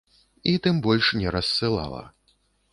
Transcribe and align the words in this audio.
І 0.51 0.55
тым 0.67 0.79
больш 0.87 1.11
не 1.21 1.35
рассылала. 1.37 2.03